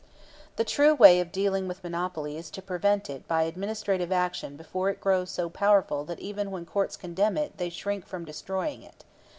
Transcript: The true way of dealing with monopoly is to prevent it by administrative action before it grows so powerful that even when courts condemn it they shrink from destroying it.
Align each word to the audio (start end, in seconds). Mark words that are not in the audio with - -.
The 0.55 0.63
true 0.63 0.95
way 0.95 1.19
of 1.19 1.31
dealing 1.31 1.67
with 1.67 1.83
monopoly 1.83 2.35
is 2.35 2.49
to 2.57 2.61
prevent 2.63 3.07
it 3.07 3.27
by 3.27 3.43
administrative 3.43 4.11
action 4.11 4.57
before 4.57 4.89
it 4.89 4.99
grows 4.99 5.29
so 5.29 5.47
powerful 5.47 6.05
that 6.05 6.19
even 6.19 6.49
when 6.49 6.65
courts 6.65 6.97
condemn 6.97 7.37
it 7.37 7.59
they 7.59 7.69
shrink 7.69 8.07
from 8.07 8.25
destroying 8.25 8.81
it. 8.81 9.05